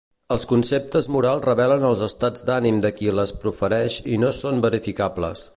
[0.35, 5.49] Els conceptes morals revelen els estats d'ànim de qui les profereix i no són verificables.